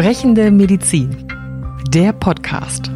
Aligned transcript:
Sprechende 0.00 0.50
Medizin. 0.50 1.28
Der 1.88 2.14
Podcast. 2.14 2.90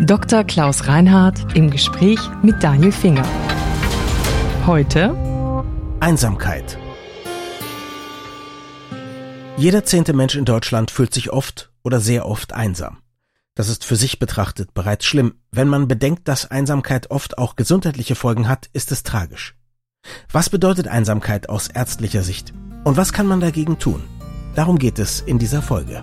Dr. 0.00 0.44
Klaus 0.44 0.86
Reinhardt 0.86 1.56
im 1.56 1.70
Gespräch 1.70 2.18
mit 2.42 2.62
Daniel 2.62 2.92
Finger. 2.92 3.26
Heute 4.66 5.16
Einsamkeit. 6.00 6.76
Jeder 9.56 9.82
zehnte 9.86 10.12
Mensch 10.12 10.34
in 10.34 10.44
Deutschland 10.44 10.90
fühlt 10.90 11.14
sich 11.14 11.32
oft 11.32 11.72
oder 11.82 12.00
sehr 12.00 12.26
oft 12.26 12.52
einsam. 12.52 12.98
Das 13.54 13.70
ist 13.70 13.86
für 13.86 13.96
sich 13.96 14.18
betrachtet 14.18 14.74
bereits 14.74 15.06
schlimm. 15.06 15.36
Wenn 15.50 15.68
man 15.68 15.88
bedenkt, 15.88 16.28
dass 16.28 16.50
Einsamkeit 16.50 17.10
oft 17.10 17.38
auch 17.38 17.56
gesundheitliche 17.56 18.14
Folgen 18.14 18.46
hat, 18.46 18.68
ist 18.74 18.92
es 18.92 19.04
tragisch. 19.04 19.56
Was 20.30 20.50
bedeutet 20.50 20.86
Einsamkeit 20.86 21.48
aus 21.48 21.68
ärztlicher 21.68 22.22
Sicht? 22.22 22.52
Und 22.84 22.98
was 22.98 23.14
kann 23.14 23.26
man 23.26 23.40
dagegen 23.40 23.78
tun? 23.78 24.02
Darum 24.54 24.78
geht 24.78 24.98
es 24.98 25.20
in 25.20 25.38
dieser 25.38 25.62
Folge. 25.62 26.02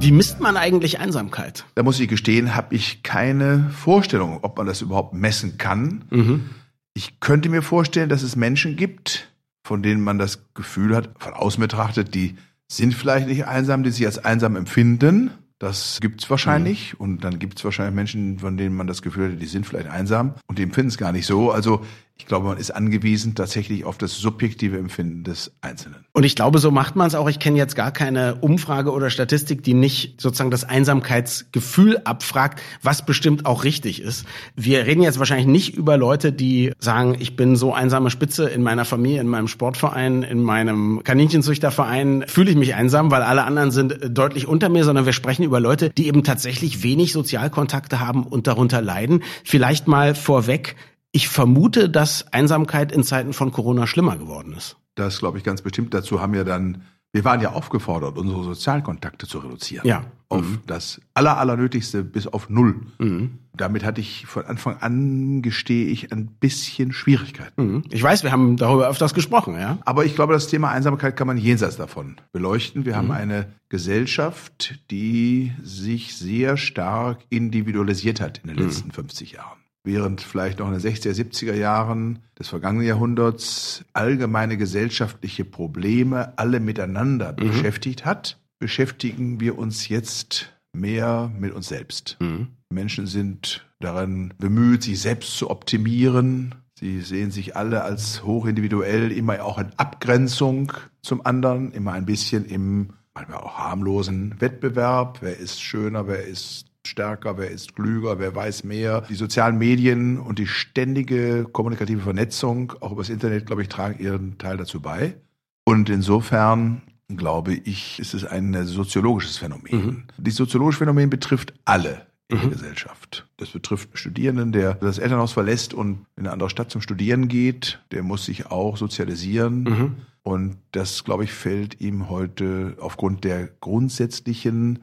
Wie 0.00 0.10
misst 0.10 0.40
man 0.40 0.56
eigentlich 0.56 0.98
Einsamkeit? 0.98 1.64
Da 1.76 1.84
muss 1.84 2.00
ich 2.00 2.08
gestehen, 2.08 2.56
habe 2.56 2.74
ich 2.74 3.04
keine 3.04 3.70
Vorstellung, 3.70 4.40
ob 4.42 4.58
man 4.58 4.66
das 4.66 4.82
überhaupt 4.82 5.14
messen 5.14 5.56
kann. 5.56 6.04
Mhm. 6.10 6.50
Ich 6.94 7.20
könnte 7.20 7.48
mir 7.48 7.62
vorstellen, 7.62 8.08
dass 8.08 8.22
es 8.22 8.34
Menschen 8.34 8.76
gibt, 8.76 9.28
von 9.64 9.82
denen 9.82 10.02
man 10.02 10.18
das 10.18 10.52
Gefühl 10.54 10.96
hat, 10.96 11.10
von 11.18 11.32
außen 11.32 11.60
betrachtet, 11.60 12.14
die 12.14 12.36
sind 12.68 12.94
vielleicht 12.94 13.28
nicht 13.28 13.46
einsam, 13.46 13.84
die 13.84 13.90
sich 13.90 14.04
als 14.04 14.18
einsam 14.18 14.56
empfinden. 14.56 15.30
Das 15.58 15.98
gibt's 16.00 16.28
wahrscheinlich. 16.28 16.94
Mhm. 16.94 17.00
Und 17.00 17.24
dann 17.24 17.38
gibt's 17.38 17.64
wahrscheinlich 17.64 17.94
Menschen, 17.94 18.40
von 18.40 18.56
denen 18.56 18.76
man 18.76 18.86
das 18.86 19.00
Gefühl 19.00 19.32
hat, 19.32 19.40
die 19.40 19.46
sind 19.46 19.64
vielleicht 19.64 19.88
einsam 19.88 20.34
und 20.48 20.58
die 20.58 20.64
empfinden 20.64 20.88
es 20.88 20.98
gar 20.98 21.12
nicht 21.12 21.26
so. 21.26 21.52
Also 21.52 21.84
ich 22.18 22.26
glaube, 22.26 22.46
man 22.46 22.56
ist 22.56 22.70
angewiesen 22.70 23.34
tatsächlich 23.34 23.84
auf 23.84 23.98
das 23.98 24.16
subjektive 24.16 24.78
Empfinden 24.78 25.22
des 25.22 25.52
Einzelnen. 25.60 26.06
Und 26.12 26.24
ich 26.24 26.34
glaube, 26.34 26.58
so 26.58 26.70
macht 26.70 26.96
man 26.96 27.06
es 27.06 27.14
auch. 27.14 27.28
Ich 27.28 27.38
kenne 27.38 27.58
jetzt 27.58 27.76
gar 27.76 27.92
keine 27.92 28.36
Umfrage 28.36 28.90
oder 28.90 29.10
Statistik, 29.10 29.62
die 29.62 29.74
nicht 29.74 30.20
sozusagen 30.20 30.50
das 30.50 30.64
Einsamkeitsgefühl 30.64 31.98
abfragt, 32.04 32.62
was 32.82 33.04
bestimmt 33.04 33.44
auch 33.44 33.64
richtig 33.64 34.00
ist. 34.00 34.24
Wir 34.56 34.86
reden 34.86 35.02
jetzt 35.02 35.18
wahrscheinlich 35.18 35.46
nicht 35.46 35.76
über 35.76 35.98
Leute, 35.98 36.32
die 36.32 36.72
sagen, 36.78 37.16
ich 37.18 37.36
bin 37.36 37.54
so 37.54 37.74
einsame 37.74 38.08
Spitze 38.08 38.48
in 38.48 38.62
meiner 38.62 38.86
Familie, 38.86 39.20
in 39.20 39.28
meinem 39.28 39.46
Sportverein, 39.46 40.22
in 40.22 40.42
meinem 40.42 41.02
Kaninchenzüchterverein, 41.04 42.24
fühle 42.26 42.50
ich 42.50 42.56
mich 42.56 42.74
einsam, 42.74 43.10
weil 43.10 43.22
alle 43.22 43.44
anderen 43.44 43.70
sind 43.70 43.98
deutlich 44.08 44.48
unter 44.48 44.70
mir, 44.70 44.84
sondern 44.84 45.04
wir 45.04 45.12
sprechen 45.12 45.42
über 45.42 45.60
Leute, 45.60 45.90
die 45.90 46.06
eben 46.06 46.24
tatsächlich 46.24 46.82
wenig 46.82 47.12
Sozialkontakte 47.12 48.00
haben 48.00 48.24
und 48.24 48.46
darunter 48.46 48.80
leiden. 48.80 49.22
Vielleicht 49.44 49.86
mal 49.86 50.14
vorweg, 50.14 50.76
ich 51.12 51.28
vermute, 51.28 51.88
dass 51.88 52.32
Einsamkeit 52.32 52.92
in 52.92 53.02
Zeiten 53.02 53.32
von 53.32 53.52
Corona 53.52 53.86
schlimmer 53.86 54.16
geworden 54.16 54.52
ist. 54.52 54.76
Das 54.96 55.18
glaube 55.18 55.38
ich 55.38 55.44
ganz 55.44 55.62
bestimmt. 55.62 55.94
Dazu 55.94 56.20
haben 56.20 56.32
wir 56.32 56.44
dann, 56.44 56.82
wir 57.12 57.24
waren 57.24 57.40
ja 57.40 57.52
aufgefordert, 57.52 58.18
unsere 58.18 58.42
Sozialkontakte 58.42 59.26
zu 59.26 59.38
reduzieren. 59.38 59.86
Ja. 59.86 60.04
Auf 60.28 60.42
mhm. 60.42 60.58
das 60.66 61.00
aller, 61.14 61.38
allernötigste 61.38 62.02
bis 62.02 62.26
auf 62.26 62.50
null. 62.50 62.80
Mhm. 62.98 63.38
Damit 63.54 63.84
hatte 63.84 64.00
ich 64.00 64.26
von 64.26 64.44
Anfang 64.44 64.78
an, 64.78 65.40
gestehe 65.40 65.86
ich, 65.86 66.12
ein 66.12 66.26
bisschen 66.26 66.92
Schwierigkeiten. 66.92 67.62
Mhm. 67.62 67.84
Ich 67.90 68.02
weiß, 68.02 68.22
wir 68.24 68.32
haben 68.32 68.56
darüber 68.56 68.88
öfters 68.88 69.14
gesprochen, 69.14 69.54
ja. 69.54 69.78
Aber 69.84 70.04
ich 70.04 70.14
glaube, 70.14 70.32
das 70.32 70.48
Thema 70.48 70.70
Einsamkeit 70.70 71.16
kann 71.16 71.26
man 71.26 71.38
jenseits 71.38 71.76
davon 71.76 72.16
beleuchten. 72.32 72.84
Wir 72.84 72.96
haben 72.96 73.06
mhm. 73.06 73.12
eine 73.12 73.52
Gesellschaft, 73.68 74.80
die 74.90 75.52
sich 75.62 76.16
sehr 76.16 76.56
stark 76.56 77.20
individualisiert 77.30 78.20
hat 78.20 78.38
in 78.38 78.48
den 78.48 78.56
mhm. 78.56 78.64
letzten 78.64 78.90
50 78.90 79.32
Jahren 79.32 79.58
während 79.86 80.20
vielleicht 80.20 80.58
noch 80.58 80.66
in 80.66 80.78
den 80.78 80.82
60er, 80.82 81.12
70er 81.12 81.54
Jahren 81.54 82.18
des 82.38 82.48
vergangenen 82.48 82.86
Jahrhunderts 82.86 83.84
allgemeine 83.92 84.56
gesellschaftliche 84.56 85.44
Probleme 85.44 86.36
alle 86.36 86.60
miteinander 86.60 87.32
mhm. 87.32 87.48
beschäftigt 87.48 88.04
hat, 88.04 88.38
beschäftigen 88.58 89.40
wir 89.40 89.56
uns 89.56 89.88
jetzt 89.88 90.52
mehr 90.72 91.30
mit 91.38 91.54
uns 91.54 91.68
selbst. 91.68 92.16
Mhm. 92.20 92.48
Menschen 92.68 93.06
sind 93.06 93.64
daran 93.80 94.34
bemüht, 94.38 94.82
sich 94.82 95.00
selbst 95.00 95.36
zu 95.38 95.50
optimieren. 95.50 96.54
Sie 96.78 97.00
sehen 97.00 97.30
sich 97.30 97.56
alle 97.56 97.82
als 97.82 98.24
hochindividuell, 98.24 99.12
immer 99.12 99.42
auch 99.44 99.58
in 99.58 99.70
Abgrenzung 99.76 100.72
zum 101.00 101.24
anderen, 101.24 101.72
immer 101.72 101.92
ein 101.92 102.06
bisschen 102.06 102.44
im 102.44 102.90
manchmal 103.14 103.38
auch 103.38 103.56
harmlosen 103.56 104.40
Wettbewerb. 104.40 105.18
Wer 105.22 105.38
ist 105.38 105.62
schöner, 105.62 106.06
wer 106.06 106.26
ist 106.26 106.66
stärker, 106.86 107.38
wer 107.38 107.50
ist 107.50 107.74
klüger, 107.74 108.18
wer 108.18 108.34
weiß 108.34 108.64
mehr. 108.64 109.02
Die 109.02 109.14
sozialen 109.14 109.58
Medien 109.58 110.18
und 110.18 110.38
die 110.38 110.46
ständige 110.46 111.44
kommunikative 111.44 112.00
Vernetzung, 112.00 112.72
auch 112.80 112.92
übers 112.92 113.08
Internet, 113.08 113.46
glaube 113.46 113.62
ich, 113.62 113.68
tragen 113.68 114.02
ihren 114.02 114.38
Teil 114.38 114.56
dazu 114.56 114.80
bei. 114.80 115.16
Und 115.64 115.90
insofern 115.90 116.82
glaube 117.08 117.54
ich, 117.54 117.98
ist 117.98 118.14
es 118.14 118.24
ein 118.24 118.64
soziologisches 118.64 119.36
Phänomen. 119.36 119.86
Mhm. 119.86 120.02
Dieses 120.16 120.38
soziologische 120.38 120.78
Phänomen 120.78 121.10
betrifft 121.10 121.54
alle 121.64 122.06
in 122.28 122.38
mhm. 122.38 122.40
der 122.42 122.50
Gesellschaft. 122.50 123.28
Das 123.36 123.50
betrifft 123.50 123.90
Studierenden, 123.94 124.52
der 124.52 124.74
das 124.74 124.98
Elternhaus 124.98 125.32
verlässt 125.32 125.74
und 125.74 126.06
in 126.16 126.24
eine 126.24 126.32
andere 126.32 126.50
Stadt 126.50 126.70
zum 126.70 126.80
Studieren 126.80 127.28
geht. 127.28 127.80
Der 127.92 128.02
muss 128.02 128.24
sich 128.24 128.46
auch 128.46 128.76
sozialisieren. 128.76 129.62
Mhm. 129.62 129.96
Und 130.22 130.56
das, 130.72 131.04
glaube 131.04 131.24
ich, 131.24 131.32
fällt 131.32 131.80
ihm 131.80 132.08
heute 132.08 132.76
aufgrund 132.80 133.22
der 133.22 133.46
grundsätzlichen 133.60 134.80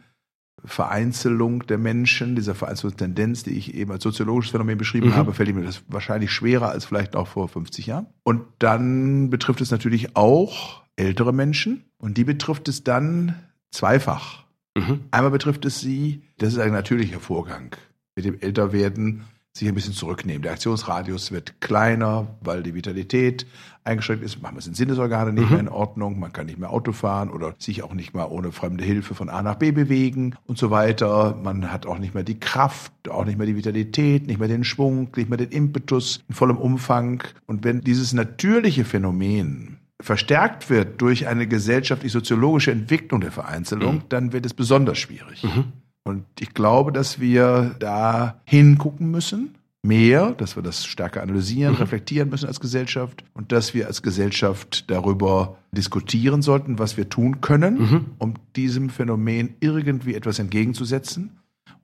Vereinzelung 0.65 1.65
der 1.67 1.77
Menschen, 1.77 2.35
dieser 2.35 2.55
Vereinzelungstendenz, 2.55 3.43
die 3.43 3.57
ich 3.57 3.73
eben 3.73 3.91
als 3.91 4.03
soziologisches 4.03 4.51
Phänomen 4.51 4.77
beschrieben 4.77 5.09
mhm. 5.09 5.15
habe, 5.15 5.33
fällt 5.33 5.53
mir 5.53 5.63
das 5.63 5.83
wahrscheinlich 5.87 6.31
schwerer 6.31 6.69
als 6.69 6.85
vielleicht 6.85 7.13
noch 7.13 7.27
vor 7.27 7.49
50 7.49 7.85
Jahren. 7.87 8.07
Und 8.23 8.43
dann 8.59 9.29
betrifft 9.29 9.61
es 9.61 9.71
natürlich 9.71 10.15
auch 10.15 10.83
ältere 10.95 11.33
Menschen 11.33 11.85
und 11.97 12.17
die 12.17 12.23
betrifft 12.23 12.67
es 12.67 12.83
dann 12.83 13.35
zweifach. 13.71 14.43
Mhm. 14.75 15.01
Einmal 15.11 15.31
betrifft 15.31 15.65
es 15.65 15.79
sie, 15.81 16.21
das 16.37 16.53
ist 16.53 16.59
ein 16.59 16.71
natürlicher 16.71 17.19
Vorgang. 17.19 17.75
Mit 18.15 18.25
dem 18.25 18.39
Älterwerden 18.39 19.23
sich 19.55 19.67
ein 19.67 19.75
bisschen 19.75 19.93
zurücknehmen. 19.93 20.41
Der 20.41 20.53
Aktionsradius 20.53 21.31
wird 21.31 21.61
kleiner, 21.61 22.27
weil 22.41 22.63
die 22.63 22.73
Vitalität 22.73 23.45
eingeschränkt 23.83 24.23
ist. 24.23 24.41
Manchmal 24.41 24.63
sind 24.63 24.75
Sinnesorgane 24.75 25.31
nicht 25.31 25.45
mhm. 25.45 25.51
mehr 25.51 25.59
in 25.59 25.69
Ordnung, 25.69 26.19
man 26.19 26.33
kann 26.33 26.47
nicht 26.47 26.57
mehr 26.57 26.71
Auto 26.71 26.91
fahren 26.91 27.29
oder 27.29 27.53
sich 27.59 27.83
auch 27.83 27.93
nicht 27.93 28.15
mehr 28.15 28.31
ohne 28.31 28.51
fremde 28.51 28.83
Hilfe 28.83 29.13
von 29.13 29.29
A 29.29 29.43
nach 29.43 29.55
B 29.55 29.71
bewegen 29.71 30.35
und 30.47 30.57
so 30.57 30.71
weiter. 30.71 31.37
Man 31.43 31.71
hat 31.71 31.85
auch 31.85 31.99
nicht 31.99 32.15
mehr 32.15 32.23
die 32.23 32.39
Kraft, 32.39 32.93
auch 33.09 33.25
nicht 33.25 33.37
mehr 33.37 33.45
die 33.45 33.55
Vitalität, 33.55 34.25
nicht 34.25 34.39
mehr 34.39 34.47
den 34.47 34.63
Schwung, 34.63 35.09
nicht 35.15 35.29
mehr 35.29 35.37
den 35.37 35.49
Impetus 35.49 36.23
in 36.27 36.33
vollem 36.33 36.57
Umfang. 36.57 37.23
Und 37.45 37.63
wenn 37.63 37.81
dieses 37.81 38.13
natürliche 38.13 38.85
Phänomen 38.85 39.77
verstärkt 40.01 40.71
wird 40.71 40.99
durch 40.99 41.27
eine 41.27 41.47
gesellschaftlich-soziologische 41.47 42.71
Entwicklung 42.71 43.21
der 43.21 43.31
Vereinzelung, 43.31 43.95
mhm. 43.95 44.03
dann 44.09 44.33
wird 44.33 44.47
es 44.47 44.55
besonders 44.55 44.97
schwierig. 44.97 45.43
Mhm. 45.43 45.65
Und 46.03 46.25
ich 46.39 46.53
glaube, 46.53 46.91
dass 46.91 47.19
wir 47.19 47.75
da 47.79 48.41
hingucken 48.45 49.09
müssen, 49.09 49.55
mehr, 49.83 50.31
dass 50.31 50.55
wir 50.55 50.63
das 50.63 50.85
stärker 50.85 51.21
analysieren, 51.21 51.73
mhm. 51.73 51.79
reflektieren 51.79 52.29
müssen 52.29 52.47
als 52.47 52.59
Gesellschaft 52.59 53.23
und 53.33 53.51
dass 53.51 53.73
wir 53.73 53.87
als 53.87 54.01
Gesellschaft 54.01 54.89
darüber 54.89 55.57
diskutieren 55.71 56.41
sollten, 56.41 56.79
was 56.79 56.97
wir 56.97 57.09
tun 57.09 57.41
können, 57.41 57.79
mhm. 57.79 58.05
um 58.17 58.33
diesem 58.55 58.89
Phänomen 58.89 59.55
irgendwie 59.59 60.15
etwas 60.15 60.39
entgegenzusetzen. 60.39 61.37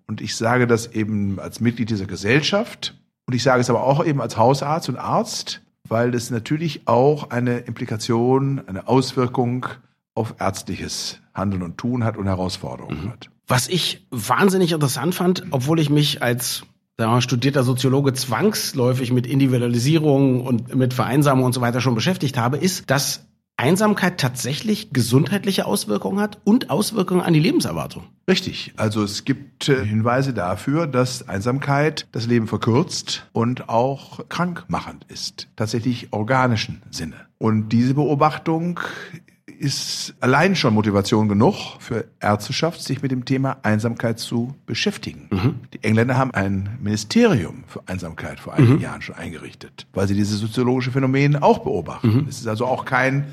Und 0.08 0.22
ich 0.22 0.36
sage 0.36 0.66
das 0.66 0.88
eben 0.88 1.40
als 1.40 1.60
Mitglied 1.60 1.90
dieser 1.90 2.06
Gesellschaft 2.06 2.98
und 3.28 3.36
ich 3.36 3.44
sage 3.44 3.62
es 3.62 3.70
aber 3.70 3.84
auch 3.84 4.04
eben 4.04 4.22
als 4.22 4.38
Hausarzt 4.38 4.90
und 4.90 4.96
Arzt, 4.96 5.62
weil 5.88 6.16
es 6.16 6.32
natürlich 6.32 6.88
auch 6.88 7.30
eine 7.30 7.60
Implikation, 7.60 8.62
eine 8.66 8.88
Auswirkung 8.88 9.68
auf 10.16 10.36
ärztliches 10.40 11.22
Handeln 11.34 11.62
und 11.62 11.78
Tun 11.78 12.04
hat 12.04 12.18
und 12.18 12.26
Herausforderungen 12.26 13.04
mhm. 13.04 13.10
hat. 13.12 13.30
Was 13.50 13.68
ich 13.68 14.06
wahnsinnig 14.12 14.72
interessant 14.72 15.16
fand, 15.16 15.44
obwohl 15.50 15.80
ich 15.80 15.90
mich 15.90 16.22
als 16.22 16.64
mal, 17.00 17.20
studierter 17.20 17.64
Soziologe 17.64 18.14
zwangsläufig 18.14 19.12
mit 19.12 19.26
Individualisierung 19.26 20.46
und 20.46 20.76
mit 20.76 20.94
Vereinsamung 20.94 21.46
und 21.46 21.54
so 21.54 21.62
weiter 21.62 21.82
schon 21.82 21.96
beschäftigt 21.96 22.38
habe, 22.38 22.58
ist, 22.58 22.92
dass 22.92 23.26
Einsamkeit 23.58 24.20
tatsächlich 24.20 24.92
gesundheitliche 24.94 25.66
Auswirkungen 25.66 26.20
hat 26.20 26.38
und 26.44 26.70
Auswirkungen 26.70 27.22
an 27.22 27.34
die 27.34 27.40
Lebenserwartung. 27.40 28.04
Richtig. 28.30 28.74
Also 28.78 29.04
es 29.04 29.26
gibt 29.26 29.68
äh, 29.68 29.84
Hinweise 29.84 30.34
dafür, 30.34 30.86
dass 30.86 31.28
Einsamkeit 31.28 32.08
das 32.12 32.28
Leben 32.28 32.48
verkürzt 32.48 33.28
und 33.34 33.68
auch 33.68 34.30
krankmachend 34.30 35.06
ist. 35.10 35.48
Tatsächlich 35.56 36.14
organischen 36.14 36.84
Sinne. 36.92 37.16
Und 37.40 37.70
diese 37.70 37.96
Beobachtung 37.96 38.80
ist 39.60 40.16
allein 40.20 40.56
schon 40.56 40.74
Motivation 40.74 41.28
genug 41.28 41.56
für 41.80 42.06
Ärzteschaft, 42.20 42.82
sich 42.82 43.02
mit 43.02 43.12
dem 43.12 43.26
Thema 43.26 43.58
Einsamkeit 43.64 44.20
zu 44.20 44.56
beschäftigen. 44.66 45.28
Mhm. 45.32 45.56
Die 45.74 45.84
Engländer 45.84 46.18
haben 46.18 46.32
ein 46.32 46.78
Ministerium 46.82 47.64
für 47.68 47.82
Einsamkeit 47.88 48.40
vor 48.40 48.54
einigen 48.54 48.76
mhm. 48.76 48.82
Jahren 48.82 49.02
schon 49.02 49.16
eingerichtet, 49.16 49.88
weil 49.94 50.08
sie 50.08 50.16
dieses 50.16 50.40
soziologische 50.40 50.92
Phänomen 50.92 51.36
auch 51.36 51.60
beobachten. 51.60 52.22
Mhm. 52.22 52.28
Es 52.30 52.40
ist 52.40 52.48
also 52.48 52.66
auch 52.66 52.86
kein 52.86 53.26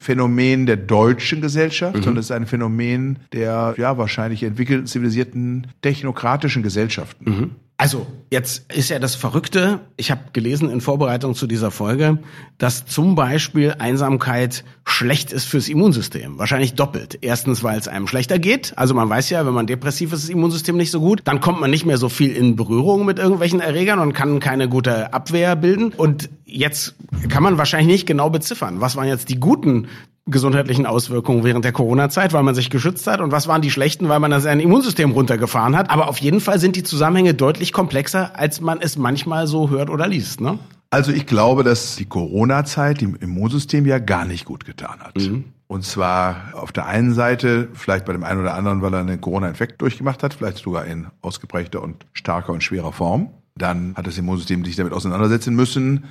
Phänomen 0.00 0.66
der 0.66 0.76
deutschen 0.76 1.40
Gesellschaft, 1.40 1.96
mhm. 1.96 2.02
sondern 2.02 2.20
es 2.20 2.26
ist 2.26 2.32
ein 2.32 2.46
Phänomen 2.46 3.18
der 3.32 3.74
ja 3.76 3.98
wahrscheinlich 3.98 4.42
entwickelten, 4.44 4.86
zivilisierten, 4.86 5.66
technokratischen 5.82 6.62
Gesellschaften. 6.62 7.30
Mhm. 7.30 7.50
Also 7.80 8.08
jetzt 8.28 8.72
ist 8.72 8.90
ja 8.90 8.98
das 8.98 9.14
Verrückte, 9.14 9.78
ich 9.96 10.10
habe 10.10 10.32
gelesen 10.32 10.68
in 10.68 10.80
Vorbereitung 10.80 11.36
zu 11.36 11.46
dieser 11.46 11.70
Folge, 11.70 12.18
dass 12.58 12.86
zum 12.86 13.14
Beispiel 13.14 13.76
Einsamkeit 13.78 14.64
schlecht 14.84 15.32
ist 15.32 15.44
fürs 15.44 15.68
Immunsystem. 15.68 16.38
Wahrscheinlich 16.38 16.74
doppelt. 16.74 17.18
Erstens, 17.20 17.62
weil 17.62 17.78
es 17.78 17.86
einem 17.86 18.08
schlechter 18.08 18.40
geht. 18.40 18.76
Also 18.76 18.94
man 18.94 19.08
weiß 19.08 19.30
ja, 19.30 19.46
wenn 19.46 19.54
man 19.54 19.68
depressiv 19.68 20.12
ist, 20.12 20.24
das 20.24 20.28
Immunsystem 20.28 20.76
nicht 20.76 20.90
so 20.90 20.98
gut. 20.98 21.20
Dann 21.22 21.38
kommt 21.40 21.60
man 21.60 21.70
nicht 21.70 21.86
mehr 21.86 21.98
so 21.98 22.08
viel 22.08 22.32
in 22.32 22.56
Berührung 22.56 23.06
mit 23.06 23.20
irgendwelchen 23.20 23.60
Erregern 23.60 24.00
und 24.00 24.12
kann 24.12 24.40
keine 24.40 24.68
gute 24.68 25.12
Abwehr 25.12 25.54
bilden. 25.54 25.92
Und 25.96 26.30
jetzt 26.44 26.96
kann 27.28 27.44
man 27.44 27.58
wahrscheinlich 27.58 27.92
nicht 27.92 28.06
genau 28.08 28.28
beziffern. 28.28 28.80
Was 28.80 28.96
waren 28.96 29.06
jetzt 29.06 29.28
die 29.28 29.38
guten 29.38 29.86
gesundheitlichen 30.30 30.86
Auswirkungen 30.86 31.44
während 31.44 31.64
der 31.64 31.72
Corona-Zeit, 31.72 32.32
weil 32.32 32.42
man 32.42 32.54
sich 32.54 32.70
geschützt 32.70 33.06
hat 33.06 33.20
und 33.20 33.32
was 33.32 33.48
waren 33.48 33.62
die 33.62 33.70
schlechten, 33.70 34.08
weil 34.08 34.20
man 34.20 34.30
dann 34.30 34.40
sein 34.40 34.60
Immunsystem 34.60 35.10
runtergefahren 35.10 35.76
hat. 35.76 35.90
Aber 35.90 36.08
auf 36.08 36.18
jeden 36.18 36.40
Fall 36.40 36.58
sind 36.58 36.76
die 36.76 36.82
Zusammenhänge 36.82 37.34
deutlich 37.34 37.72
komplexer, 37.72 38.38
als 38.38 38.60
man 38.60 38.80
es 38.80 38.96
manchmal 38.96 39.46
so 39.46 39.70
hört 39.70 39.90
oder 39.90 40.06
liest. 40.06 40.40
Ne? 40.40 40.58
Also 40.90 41.12
ich 41.12 41.26
glaube, 41.26 41.64
dass 41.64 41.96
die 41.96 42.06
Corona-Zeit 42.06 43.00
dem 43.00 43.14
Immunsystem 43.14 43.84
ja 43.86 43.98
gar 43.98 44.24
nicht 44.24 44.44
gut 44.44 44.64
getan 44.64 45.00
hat. 45.00 45.16
Mhm. 45.16 45.44
Und 45.66 45.84
zwar 45.84 46.54
auf 46.54 46.72
der 46.72 46.86
einen 46.86 47.12
Seite, 47.12 47.68
vielleicht 47.74 48.06
bei 48.06 48.14
dem 48.14 48.24
einen 48.24 48.40
oder 48.40 48.54
anderen, 48.54 48.80
weil 48.80 48.94
er 48.94 49.00
einen 49.00 49.20
Corona-Infekt 49.20 49.82
durchgemacht 49.82 50.22
hat, 50.22 50.32
vielleicht 50.32 50.58
sogar 50.58 50.86
in 50.86 51.08
ausgeprägter 51.20 51.82
und 51.82 52.06
starker 52.14 52.54
und 52.54 52.64
schwerer 52.64 52.92
Form. 52.92 53.28
Dann 53.54 53.94
hat 53.94 54.06
das 54.06 54.16
Immunsystem 54.16 54.64
sich 54.64 54.76
damit 54.76 54.94
auseinandersetzen 54.94 55.54
müssen. 55.54 56.04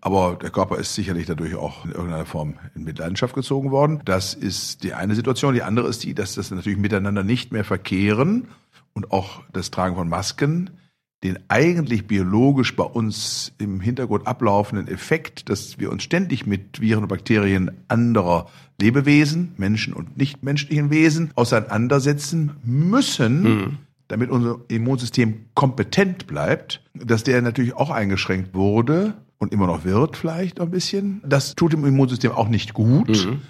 Aber 0.00 0.38
der 0.40 0.50
Körper 0.50 0.76
ist 0.76 0.94
sicherlich 0.94 1.26
dadurch 1.26 1.54
auch 1.56 1.84
in 1.84 1.92
irgendeiner 1.92 2.26
Form 2.26 2.54
in 2.74 2.84
Mitleidenschaft 2.84 3.34
gezogen 3.34 3.70
worden. 3.70 4.00
Das 4.04 4.34
ist 4.34 4.84
die 4.84 4.94
eine 4.94 5.14
Situation. 5.14 5.54
Die 5.54 5.62
andere 5.62 5.88
ist 5.88 6.04
die, 6.04 6.14
dass 6.14 6.34
das 6.34 6.50
natürlich 6.50 6.78
miteinander 6.78 7.24
nicht 7.24 7.52
mehr 7.52 7.64
verkehren 7.64 8.48
und 8.92 9.10
auch 9.10 9.42
das 9.52 9.70
Tragen 9.70 9.96
von 9.96 10.08
Masken 10.08 10.70
den 11.24 11.38
eigentlich 11.48 12.06
biologisch 12.06 12.76
bei 12.76 12.84
uns 12.84 13.52
im 13.58 13.80
Hintergrund 13.80 14.26
ablaufenden 14.26 14.86
Effekt, 14.86 15.48
dass 15.48 15.78
wir 15.78 15.90
uns 15.90 16.04
ständig 16.04 16.46
mit 16.46 16.80
Viren 16.80 17.02
und 17.02 17.08
Bakterien 17.08 17.72
anderer 17.88 18.48
Lebewesen, 18.80 19.52
Menschen 19.56 19.94
und 19.94 20.16
nichtmenschlichen 20.16 20.90
Wesen 20.90 21.32
auseinandersetzen 21.34 22.52
müssen, 22.62 23.42
mhm. 23.42 23.78
Damit 24.08 24.30
unser 24.30 24.56
Immunsystem 24.68 25.46
kompetent 25.54 26.26
bleibt, 26.26 26.82
dass 26.94 27.24
der 27.24 27.40
natürlich 27.42 27.74
auch 27.74 27.90
eingeschränkt 27.90 28.54
wurde 28.54 29.14
und 29.38 29.52
immer 29.52 29.66
noch 29.66 29.84
wird 29.84 30.16
vielleicht 30.16 30.60
ein 30.60 30.70
bisschen. 30.70 31.22
Das 31.24 31.54
tut 31.54 31.72
dem 31.72 31.84
Immunsystem 31.84 32.32
auch 32.32 32.48
nicht 32.48 32.74
gut. 32.74 33.08
Mhm. 33.08 33.42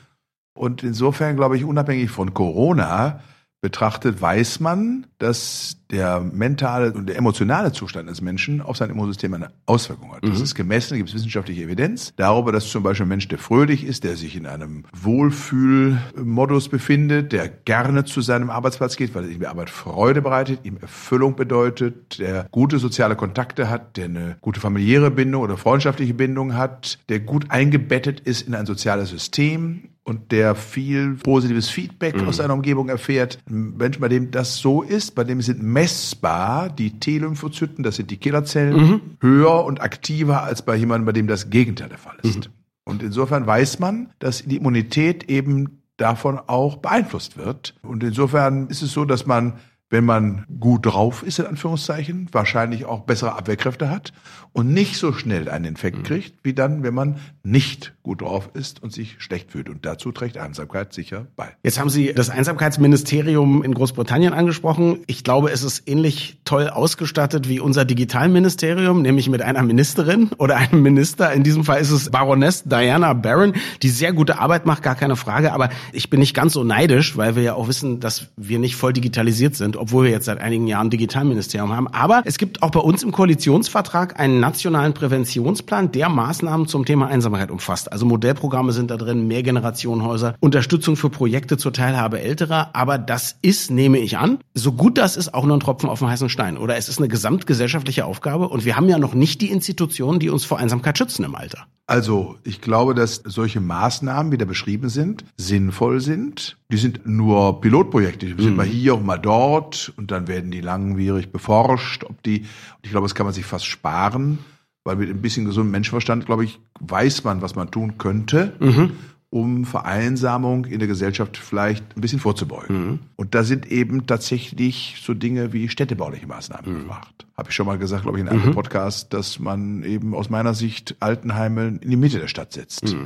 Und 0.54 0.82
insofern 0.82 1.36
glaube 1.36 1.56
ich, 1.56 1.64
unabhängig 1.64 2.10
von 2.10 2.34
Corona, 2.34 3.20
betrachtet, 3.60 4.20
weiß 4.20 4.60
man, 4.60 5.06
dass 5.18 5.78
der 5.90 6.20
mentale 6.20 6.92
und 6.92 7.08
der 7.08 7.16
emotionale 7.16 7.72
Zustand 7.72 8.08
des 8.08 8.20
Menschen 8.20 8.60
auf 8.60 8.76
sein 8.76 8.90
Immunsystem 8.90 9.34
eine 9.34 9.50
Auswirkung 9.66 10.12
hat. 10.12 10.22
Das 10.22 10.38
mhm. 10.38 10.44
ist 10.44 10.54
gemessen, 10.54 10.90
da 10.90 10.96
gibt 10.96 11.08
es 11.08 11.14
wissenschaftliche 11.14 11.62
Evidenz 11.62 12.12
darüber, 12.16 12.52
dass 12.52 12.68
zum 12.68 12.82
Beispiel 12.82 13.06
ein 13.06 13.08
Mensch, 13.08 13.26
der 13.26 13.38
fröhlich 13.38 13.84
ist, 13.84 14.04
der 14.04 14.16
sich 14.16 14.36
in 14.36 14.46
einem 14.46 14.84
Wohlfühlmodus 14.92 16.68
befindet, 16.68 17.32
der 17.32 17.48
gerne 17.48 18.04
zu 18.04 18.20
seinem 18.20 18.50
Arbeitsplatz 18.50 18.96
geht, 18.96 19.14
weil 19.14 19.30
ihm 19.30 19.40
die 19.40 19.46
Arbeit 19.46 19.70
Freude 19.70 20.22
bereitet, 20.22 20.60
ihm 20.64 20.76
Erfüllung 20.80 21.34
bedeutet, 21.34 22.18
der 22.18 22.46
gute 22.50 22.78
soziale 22.78 23.16
Kontakte 23.16 23.68
hat, 23.70 23.96
der 23.96 24.04
eine 24.04 24.36
gute 24.40 24.60
familiäre 24.60 25.10
Bindung 25.10 25.42
oder 25.42 25.56
freundschaftliche 25.56 26.14
Bindung 26.14 26.54
hat, 26.54 26.98
der 27.08 27.20
gut 27.20 27.50
eingebettet 27.50 28.20
ist 28.20 28.46
in 28.46 28.54
ein 28.54 28.66
soziales 28.66 29.10
System, 29.10 29.88
und 30.08 30.32
der 30.32 30.54
viel 30.54 31.14
positives 31.16 31.68
Feedback 31.68 32.16
mhm. 32.16 32.28
aus 32.28 32.38
seiner 32.38 32.54
Umgebung 32.54 32.88
erfährt. 32.88 33.38
Ein 33.48 33.76
Mensch, 33.76 34.00
bei 34.00 34.08
dem 34.08 34.30
das 34.30 34.56
so 34.56 34.82
ist, 34.82 35.14
bei 35.14 35.22
dem 35.22 35.42
sind 35.42 35.62
messbar 35.62 36.70
die 36.70 36.98
T-Lymphozyten, 36.98 37.84
das 37.84 37.96
sind 37.96 38.10
die 38.10 38.16
Killerzellen, 38.16 38.76
mhm. 38.76 39.00
höher 39.20 39.64
und 39.64 39.82
aktiver 39.82 40.42
als 40.42 40.62
bei 40.62 40.76
jemandem, 40.76 41.06
bei 41.06 41.12
dem 41.12 41.26
das 41.26 41.50
Gegenteil 41.50 41.90
der 41.90 41.98
Fall 41.98 42.16
ist. 42.22 42.48
Mhm. 42.48 42.52
Und 42.84 43.02
insofern 43.02 43.46
weiß 43.46 43.80
man, 43.80 44.08
dass 44.18 44.42
die 44.42 44.56
Immunität 44.56 45.28
eben 45.28 45.82
davon 45.98 46.38
auch 46.46 46.76
beeinflusst 46.76 47.36
wird. 47.36 47.74
Und 47.82 48.02
insofern 48.02 48.68
ist 48.68 48.82
es 48.82 48.92
so, 48.92 49.04
dass 49.04 49.26
man 49.26 49.54
wenn 49.90 50.04
man 50.04 50.44
gut 50.60 50.86
drauf 50.86 51.22
ist, 51.22 51.38
in 51.38 51.46
Anführungszeichen, 51.46 52.28
wahrscheinlich 52.32 52.84
auch 52.84 53.00
bessere 53.00 53.36
Abwehrkräfte 53.36 53.90
hat 53.90 54.12
und 54.52 54.72
nicht 54.72 54.98
so 54.98 55.12
schnell 55.12 55.48
einen 55.48 55.64
Infekt 55.64 55.98
mhm. 55.98 56.02
kriegt, 56.02 56.34
wie 56.42 56.52
dann, 56.52 56.82
wenn 56.82 56.94
man 56.94 57.16
nicht 57.42 57.94
gut 58.02 58.22
drauf 58.22 58.50
ist 58.54 58.82
und 58.82 58.92
sich 58.92 59.16
schlecht 59.18 59.50
fühlt. 59.50 59.68
Und 59.68 59.86
dazu 59.86 60.12
trägt 60.12 60.36
Einsamkeit 60.36 60.92
sicher 60.92 61.26
bei. 61.36 61.48
Jetzt 61.62 61.78
haben 61.78 61.90
Sie 61.90 62.12
das 62.12 62.28
Einsamkeitsministerium 62.28 63.62
in 63.62 63.72
Großbritannien 63.72 64.34
angesprochen. 64.34 64.98
Ich 65.06 65.24
glaube, 65.24 65.50
es 65.50 65.62
ist 65.62 65.88
ähnlich 65.88 66.38
toll 66.44 66.68
ausgestattet 66.68 67.48
wie 67.48 67.60
unser 67.60 67.84
Digitalministerium, 67.84 69.00
nämlich 69.00 69.30
mit 69.30 69.40
einer 69.42 69.62
Ministerin 69.62 70.30
oder 70.38 70.56
einem 70.56 70.82
Minister. 70.82 71.32
In 71.32 71.44
diesem 71.44 71.64
Fall 71.64 71.80
ist 71.80 71.90
es 71.90 72.10
Baroness 72.10 72.64
Diana 72.64 73.14
Barron, 73.14 73.54
die 73.82 73.88
sehr 73.88 74.12
gute 74.12 74.38
Arbeit 74.38 74.66
macht, 74.66 74.82
gar 74.82 74.96
keine 74.96 75.16
Frage. 75.16 75.52
Aber 75.52 75.70
ich 75.92 76.10
bin 76.10 76.20
nicht 76.20 76.34
ganz 76.34 76.52
so 76.52 76.64
neidisch, 76.64 77.16
weil 77.16 77.36
wir 77.36 77.42
ja 77.42 77.54
auch 77.54 77.68
wissen, 77.68 78.00
dass 78.00 78.28
wir 78.36 78.58
nicht 78.58 78.76
voll 78.76 78.92
digitalisiert 78.92 79.54
sind 79.54 79.77
obwohl 79.78 80.04
wir 80.04 80.10
jetzt 80.10 80.26
seit 80.26 80.40
einigen 80.40 80.66
Jahren 80.66 80.90
Digitalministerium 80.90 81.72
haben. 81.72 81.88
Aber 81.88 82.22
es 82.24 82.38
gibt 82.38 82.62
auch 82.62 82.70
bei 82.70 82.80
uns 82.80 83.02
im 83.02 83.12
Koalitionsvertrag 83.12 84.18
einen 84.18 84.40
nationalen 84.40 84.94
Präventionsplan, 84.94 85.92
der 85.92 86.08
Maßnahmen 86.08 86.66
zum 86.66 86.84
Thema 86.84 87.06
Einsamkeit 87.06 87.50
umfasst. 87.50 87.90
Also 87.92 88.06
Modellprogramme 88.06 88.72
sind 88.72 88.90
da 88.90 88.96
drin, 88.96 89.26
Mehrgenerationenhäuser, 89.26 90.34
Unterstützung 90.40 90.96
für 90.96 91.10
Projekte 91.10 91.56
zur 91.56 91.72
Teilhabe 91.72 92.20
älterer. 92.20 92.70
Aber 92.74 92.98
das 92.98 93.36
ist, 93.42 93.70
nehme 93.70 93.98
ich 93.98 94.18
an, 94.18 94.38
so 94.54 94.72
gut 94.72 94.98
das 94.98 95.16
ist, 95.16 95.32
auch 95.34 95.44
nur 95.44 95.56
ein 95.56 95.60
Tropfen 95.60 95.88
auf 95.88 96.00
dem 96.00 96.08
heißen 96.08 96.28
Stein. 96.28 96.58
Oder 96.58 96.76
es 96.76 96.88
ist 96.88 96.98
eine 96.98 97.08
gesamtgesellschaftliche 97.08 98.04
Aufgabe 98.04 98.48
und 98.48 98.64
wir 98.64 98.76
haben 98.76 98.88
ja 98.88 98.98
noch 98.98 99.14
nicht 99.14 99.40
die 99.40 99.50
Institutionen, 99.50 100.18
die 100.18 100.30
uns 100.30 100.44
vor 100.44 100.58
Einsamkeit 100.58 100.98
schützen 100.98 101.24
im 101.24 101.34
Alter. 101.34 101.66
Also, 101.86 102.36
ich 102.44 102.60
glaube, 102.60 102.94
dass 102.94 103.22
solche 103.24 103.60
Maßnahmen, 103.60 104.30
wie 104.30 104.36
da 104.36 104.44
beschrieben 104.44 104.90
sind, 104.90 105.24
sinnvoll 105.38 106.00
sind. 106.00 106.57
Die 106.70 106.76
sind 106.76 107.06
nur 107.06 107.60
Pilotprojekte. 107.60 108.26
Die 108.26 108.42
sind 108.42 108.52
mhm. 108.52 108.56
mal 108.56 108.66
hier 108.66 108.94
und 108.96 109.06
mal 109.06 109.18
dort 109.18 109.92
und 109.96 110.10
dann 110.10 110.28
werden 110.28 110.50
die 110.50 110.60
langwierig 110.60 111.32
beforscht, 111.32 112.04
ob 112.04 112.22
die, 112.22 112.40
und 112.40 112.84
ich 112.84 112.90
glaube, 112.90 113.06
das 113.06 113.14
kann 113.14 113.24
man 113.24 113.32
sich 113.32 113.46
fast 113.46 113.64
sparen, 113.64 114.38
weil 114.84 114.96
mit 114.96 115.08
ein 115.08 115.22
bisschen 115.22 115.46
gesundem 115.46 115.72
Menschenverstand, 115.72 116.26
glaube 116.26 116.44
ich, 116.44 116.60
weiß 116.80 117.24
man, 117.24 117.40
was 117.40 117.54
man 117.54 117.70
tun 117.70 117.96
könnte. 117.96 118.54
Mhm 118.60 118.92
um 119.30 119.66
Vereinsamung 119.66 120.64
in 120.64 120.78
der 120.78 120.88
Gesellschaft 120.88 121.36
vielleicht 121.36 121.96
ein 121.96 122.00
bisschen 122.00 122.18
vorzubeugen. 122.18 122.76
Mhm. 122.76 122.98
Und 123.16 123.34
da 123.34 123.44
sind 123.44 123.70
eben 123.70 124.06
tatsächlich 124.06 124.96
so 125.02 125.12
Dinge 125.12 125.52
wie 125.52 125.68
städtebauliche 125.68 126.26
Maßnahmen 126.26 126.72
mhm. 126.72 126.80
gemacht. 126.80 127.26
Habe 127.36 127.50
ich 127.50 127.54
schon 127.54 127.66
mal 127.66 127.78
gesagt, 127.78 128.04
glaube 128.04 128.18
ich, 128.18 128.22
in 128.24 128.28
einem 128.28 128.46
mhm. 128.46 128.54
Podcast, 128.54 129.12
dass 129.12 129.38
man 129.38 129.82
eben 129.84 130.14
aus 130.14 130.30
meiner 130.30 130.54
Sicht 130.54 130.96
Altenheime 131.00 131.78
in 131.80 131.90
die 131.90 131.96
Mitte 131.96 132.18
der 132.18 132.28
Stadt 132.28 132.52
setzt. 132.54 132.96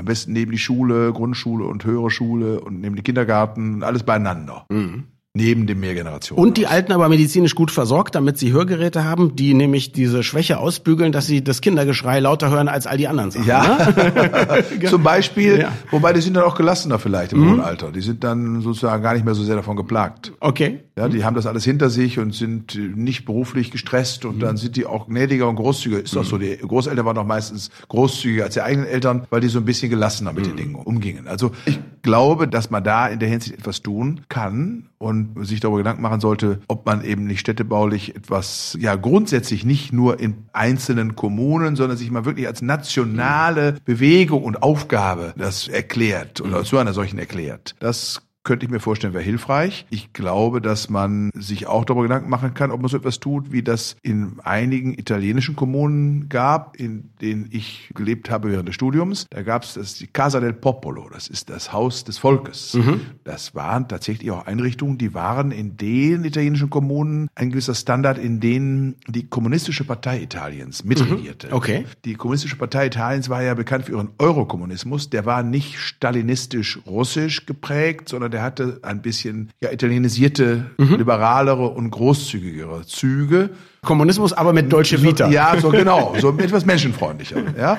Am 0.00 0.06
besten 0.06 0.32
neben 0.32 0.50
die 0.50 0.56
Schule, 0.56 1.12
Grundschule 1.12 1.66
und 1.66 1.84
höhere 1.84 2.10
Schule 2.10 2.58
und 2.62 2.80
neben 2.80 2.96
die 2.96 3.02
Kindergarten, 3.02 3.82
alles 3.82 4.02
beieinander. 4.02 4.64
Mhm. 4.70 5.04
Neben 5.32 5.68
dem 5.68 5.78
Mehrgenerationen. 5.78 6.44
Und 6.44 6.56
die 6.56 6.66
Alten 6.66 6.90
aber 6.90 7.08
medizinisch 7.08 7.54
gut 7.54 7.70
versorgt, 7.70 8.16
damit 8.16 8.36
sie 8.36 8.50
Hörgeräte 8.50 9.04
haben, 9.04 9.36
die 9.36 9.54
nämlich 9.54 9.92
diese 9.92 10.24
Schwäche 10.24 10.58
ausbügeln, 10.58 11.12
dass 11.12 11.28
sie 11.28 11.44
das 11.44 11.60
Kindergeschrei 11.60 12.18
lauter 12.18 12.50
hören 12.50 12.66
als 12.66 12.88
all 12.88 12.96
die 12.96 13.06
anderen 13.06 13.30
Sachen. 13.30 13.46
Ja, 13.46 13.92
ne? 13.94 14.64
zum 14.90 15.04
Beispiel, 15.04 15.60
ja. 15.60 15.72
wobei 15.92 16.12
die 16.12 16.20
sind 16.20 16.34
dann 16.34 16.42
auch 16.42 16.56
gelassener 16.56 16.98
vielleicht 16.98 17.32
im 17.32 17.42
mhm. 17.42 17.50
hohen 17.50 17.60
Alter. 17.60 17.92
Die 17.92 18.00
sind 18.00 18.24
dann 18.24 18.60
sozusagen 18.60 19.04
gar 19.04 19.14
nicht 19.14 19.24
mehr 19.24 19.34
so 19.34 19.44
sehr 19.44 19.54
davon 19.54 19.76
geplagt. 19.76 20.32
Okay. 20.40 20.80
Ja, 20.96 21.08
die 21.08 21.24
haben 21.24 21.36
das 21.36 21.46
alles 21.46 21.64
hinter 21.64 21.90
sich 21.90 22.18
und 22.18 22.34
sind 22.34 22.76
nicht 22.96 23.24
beruflich 23.24 23.70
gestresst 23.70 24.24
und 24.24 24.38
mhm. 24.38 24.40
dann 24.40 24.56
sind 24.56 24.74
die 24.74 24.84
auch 24.84 25.06
gnädiger 25.06 25.48
und 25.48 25.54
großzügiger. 25.54 26.02
Ist 26.02 26.12
mhm. 26.12 26.18
doch 26.18 26.24
so, 26.24 26.38
die 26.38 26.56
Großeltern 26.56 27.06
waren 27.06 27.14
doch 27.14 27.24
meistens 27.24 27.70
großzügiger 27.88 28.44
als 28.44 28.54
die 28.54 28.62
eigenen 28.62 28.88
Eltern, 28.88 29.28
weil 29.30 29.40
die 29.40 29.48
so 29.48 29.60
ein 29.60 29.64
bisschen 29.64 29.90
gelassener 29.90 30.32
mit 30.32 30.46
den 30.46 30.54
mhm. 30.54 30.58
Dingen 30.58 30.74
umgingen. 30.74 31.28
Also 31.28 31.52
ich 31.66 31.78
glaube, 32.02 32.48
dass 32.48 32.70
man 32.70 32.84
da 32.84 33.06
in 33.06 33.18
der 33.18 33.28
Hinsicht 33.28 33.58
etwas 33.58 33.82
tun 33.82 34.22
kann 34.28 34.88
und 34.98 35.46
sich 35.46 35.60
darüber 35.60 35.78
Gedanken 35.78 36.02
machen 36.02 36.20
sollte, 36.20 36.60
ob 36.68 36.86
man 36.86 37.04
eben 37.04 37.24
nicht 37.26 37.40
städtebaulich 37.40 38.16
etwas, 38.16 38.76
ja, 38.80 38.96
grundsätzlich 38.96 39.64
nicht 39.64 39.92
nur 39.92 40.20
in 40.20 40.46
einzelnen 40.52 41.16
Kommunen, 41.16 41.76
sondern 41.76 41.96
sich 41.96 42.10
mal 42.10 42.24
wirklich 42.24 42.46
als 42.46 42.62
nationale 42.62 43.76
Bewegung 43.84 44.44
und 44.44 44.62
Aufgabe 44.62 45.34
das 45.36 45.68
erklärt 45.68 46.40
oder 46.40 46.60
mhm. 46.60 46.64
zu 46.64 46.78
einer 46.78 46.92
solchen 46.92 47.18
erklärt. 47.18 47.74
Das 47.80 48.22
könnte 48.42 48.64
ich 48.64 48.72
mir 48.72 48.80
vorstellen, 48.80 49.12
wäre 49.12 49.22
hilfreich. 49.22 49.86
Ich 49.90 50.12
glaube, 50.12 50.60
dass 50.60 50.88
man 50.88 51.30
sich 51.34 51.66
auch 51.66 51.84
darüber 51.84 52.02
Gedanken 52.04 52.30
machen 52.30 52.54
kann, 52.54 52.70
ob 52.70 52.80
man 52.80 52.88
so 52.88 52.96
etwas 52.96 53.20
tut, 53.20 53.52
wie 53.52 53.62
das 53.62 53.96
in 54.02 54.40
einigen 54.42 54.94
italienischen 54.94 55.56
Kommunen 55.56 56.28
gab, 56.28 56.76
in 56.76 57.10
denen 57.20 57.48
ich 57.50 57.90
gelebt 57.94 58.30
habe 58.30 58.50
während 58.50 58.68
des 58.68 58.74
Studiums. 58.74 59.26
Da 59.30 59.42
gab 59.42 59.64
es 59.64 59.74
das 59.74 59.94
die 59.94 60.06
Casa 60.06 60.40
del 60.40 60.54
Popolo, 60.54 61.08
das 61.12 61.28
ist 61.28 61.50
das 61.50 61.72
Haus 61.72 62.04
des 62.04 62.18
Volkes. 62.18 62.74
Mhm. 62.74 63.00
Das 63.24 63.54
waren 63.54 63.88
tatsächlich 63.88 64.30
auch 64.30 64.46
Einrichtungen, 64.46 64.96
die 64.96 65.12
waren 65.12 65.50
in 65.50 65.76
den 65.76 66.24
italienischen 66.24 66.70
Kommunen 66.70 67.28
ein 67.34 67.50
gewisser 67.50 67.74
Standard, 67.74 68.16
in 68.16 68.40
denen 68.40 68.96
die 69.06 69.28
kommunistische 69.28 69.84
Partei 69.84 70.20
Italiens 70.22 70.84
mitregierte. 70.84 71.48
Mhm. 71.48 71.52
Okay. 71.52 71.84
Die 72.04 72.14
kommunistische 72.14 72.56
Partei 72.56 72.86
Italiens 72.86 73.28
war 73.28 73.42
ja 73.42 73.54
bekannt 73.54 73.84
für 73.84 73.92
ihren 73.92 74.10
Eurokommunismus. 74.18 75.10
Der 75.10 75.26
war 75.26 75.42
nicht 75.42 75.78
stalinistisch-russisch 75.78 77.44
geprägt, 77.44 78.08
sondern 78.08 78.29
der 78.30 78.42
hatte 78.42 78.78
ein 78.82 79.02
bisschen 79.02 79.50
ja, 79.60 79.70
italienisierte, 79.72 80.70
mhm. 80.78 80.96
liberalere 80.96 81.68
und 81.68 81.90
großzügigere 81.90 82.86
Züge. 82.86 83.50
Kommunismus, 83.82 84.32
aber 84.32 84.52
mit 84.52 84.72
Deutsche 84.72 85.02
Vita. 85.02 85.28
Ja, 85.28 85.58
so 85.58 85.70
genau, 85.70 86.14
so 86.20 86.30
etwas 86.38 86.66
menschenfreundlicher. 86.66 87.42
Ja? 87.58 87.78